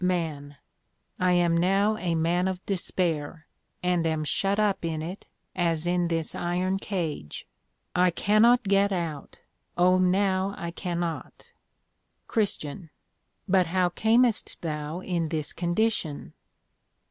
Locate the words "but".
13.47-13.67